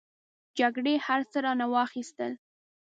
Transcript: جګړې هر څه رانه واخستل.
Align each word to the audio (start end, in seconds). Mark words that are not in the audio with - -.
جګړې 0.57 0.95
هر 1.05 1.21
څه 1.31 1.37
رانه 1.45 1.65
واخستل. 1.73 2.31